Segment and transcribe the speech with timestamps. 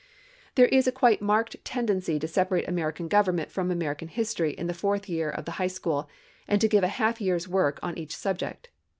[0.55, 4.73] There is quite a marked tendency to separate American government from American history in the
[4.73, 6.09] fourth year of the high school,
[6.47, 8.69] and to give a half year's work in each subject.